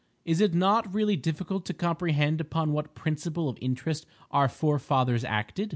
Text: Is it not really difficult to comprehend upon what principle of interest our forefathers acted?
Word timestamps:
Is 0.25 0.41
it 0.41 0.55
not 0.55 0.91
really 0.91 1.15
difficult 1.15 1.63
to 1.67 1.75
comprehend 1.75 2.41
upon 2.41 2.71
what 2.71 2.95
principle 2.95 3.47
of 3.47 3.59
interest 3.61 4.07
our 4.31 4.49
forefathers 4.49 5.23
acted? 5.23 5.69